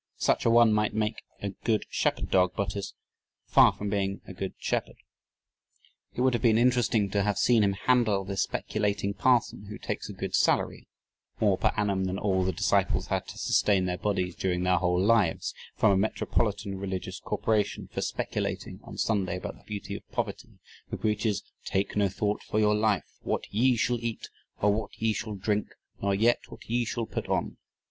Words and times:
Such 0.17 0.45
a 0.45 0.49
one 0.49 0.73
might 0.73 0.95
make 0.95 1.21
a 1.43 1.51
good 1.63 1.85
shepherd 1.87 2.31
dog 2.31 2.53
but 2.57 2.75
is 2.75 2.95
far 3.45 3.71
from 3.71 3.91
being 3.91 4.19
a 4.25 4.33
good 4.33 4.55
shepherd." 4.57 4.95
It 6.15 6.21
would 6.21 6.33
have 6.33 6.41
been 6.41 6.57
interesting 6.57 7.07
to 7.11 7.21
have 7.21 7.37
seen 7.37 7.63
him 7.63 7.73
handle 7.73 8.25
the 8.25 8.35
speculating 8.35 9.13
parson, 9.13 9.67
who 9.69 9.77
takes 9.77 10.09
a 10.09 10.13
good 10.13 10.33
salary 10.33 10.87
more 11.39 11.55
per 11.55 11.71
annum 11.77 12.05
than 12.05 12.17
all 12.17 12.43
the 12.43 12.51
disciples 12.51 13.05
had 13.09 13.27
to 13.27 13.37
sustain 13.37 13.85
their 13.85 13.99
bodies 13.99 14.35
during 14.35 14.63
their 14.63 14.77
whole 14.77 14.99
lives 14.99 15.53
from 15.75 15.91
a 15.91 15.97
metropolitan 15.97 16.79
religious 16.79 17.19
corporation 17.19 17.87
for 17.87 18.01
"speculating" 18.01 18.79
on 18.83 18.97
Sunday 18.97 19.37
about 19.37 19.55
the 19.57 19.63
beauty 19.65 19.93
of 19.95 20.11
poverty, 20.11 20.57
who 20.89 20.97
preaches: 20.97 21.43
"Take 21.63 21.95
no 21.95 22.09
thought 22.09 22.41
(for 22.41 22.59
your 22.59 22.73
life) 22.73 23.05
what 23.21 23.43
ye 23.53 23.75
shall 23.75 24.03
eat 24.03 24.29
or 24.63 24.73
what 24.73 24.97
ye 24.99 25.13
shall 25.13 25.35
drink 25.35 25.67
nor 26.01 26.15
yet 26.15 26.39
what 26.49 26.67
ye 26.67 26.85
shall 26.85 27.05
put 27.05 27.27
on 27.27 27.57